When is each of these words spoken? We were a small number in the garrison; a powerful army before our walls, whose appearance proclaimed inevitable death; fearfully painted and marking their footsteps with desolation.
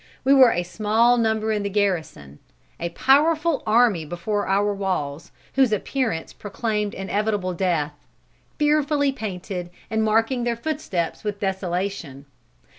We 0.23 0.33
were 0.33 0.49
a 0.49 0.63
small 0.63 1.15
number 1.19 1.51
in 1.51 1.61
the 1.61 1.69
garrison; 1.69 2.39
a 2.79 2.89
powerful 2.89 3.61
army 3.67 4.03
before 4.03 4.47
our 4.47 4.73
walls, 4.73 5.31
whose 5.53 5.71
appearance 5.71 6.33
proclaimed 6.33 6.95
inevitable 6.95 7.53
death; 7.53 7.93
fearfully 8.57 9.11
painted 9.11 9.69
and 9.91 10.03
marking 10.03 10.43
their 10.43 10.57
footsteps 10.57 11.23
with 11.23 11.39
desolation. 11.39 12.25